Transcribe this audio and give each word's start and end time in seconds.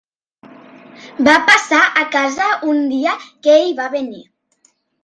Va 1.27 1.35
passar 1.51 1.83
a 2.03 2.07
casa 2.17 2.49
un 2.73 2.83
dia 2.95 3.17
que 3.29 3.57
ell 3.61 3.73
va 3.83 3.91
venir. 3.99 4.29